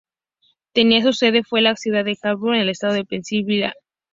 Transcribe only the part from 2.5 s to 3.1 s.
en el estado de